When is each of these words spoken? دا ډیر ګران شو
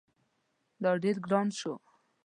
دا 0.83 0.91
ډیر 1.03 1.15
ګران 1.25 1.47
شو 1.59 1.73